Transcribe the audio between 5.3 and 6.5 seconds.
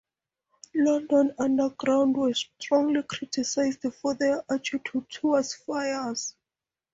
fires.